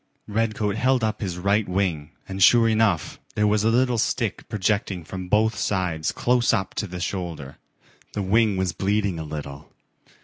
[0.27, 5.03] Redcoat held up his right wing and sure enough there was a little stick projecting
[5.03, 7.57] from both sides close up to the shoulder.
[8.13, 9.69] The wing was bleeding a little.